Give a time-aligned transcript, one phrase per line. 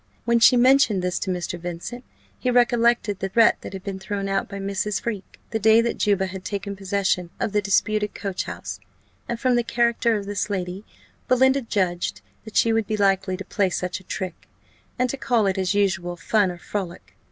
[0.25, 1.59] When she mentioned this to Mr.
[1.59, 2.03] Vincent,
[2.39, 4.99] he recollected the threat that had been thrown out by Mrs.
[4.99, 8.79] Freke, the day that Juba had taken possession of the disputed coach house;
[9.29, 10.83] and from the character of this lady,
[11.27, 14.47] Belinda judged that she would be likely to play such a trick,
[14.97, 17.13] and to call it, as usual, fun or frolic.